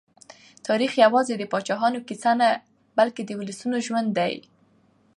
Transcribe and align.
تاریخ 0.67 0.91
یوازې 1.03 1.33
د 1.37 1.43
پاچاهانو 1.51 2.05
کیسه 2.07 2.31
نه، 2.39 2.49
بلکې 2.97 3.21
د 3.25 3.31
ولسونو 3.39 3.77
ژوند 3.87 4.09
دی. 4.19 4.33